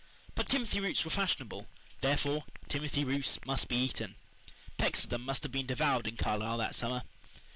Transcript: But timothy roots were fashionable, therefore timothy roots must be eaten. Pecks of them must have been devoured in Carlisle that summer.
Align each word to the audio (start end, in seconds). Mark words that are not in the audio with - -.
But 0.33 0.49
timothy 0.49 0.79
roots 0.79 1.05
were 1.05 1.11
fashionable, 1.11 1.67
therefore 2.01 2.45
timothy 2.67 3.03
roots 3.03 3.37
must 3.45 3.67
be 3.67 3.75
eaten. 3.75 4.15
Pecks 4.79 5.03
of 5.03 5.11
them 5.11 5.21
must 5.21 5.43
have 5.43 5.51
been 5.51 5.67
devoured 5.67 6.07
in 6.07 6.17
Carlisle 6.17 6.57
that 6.57 6.73
summer. 6.73 7.03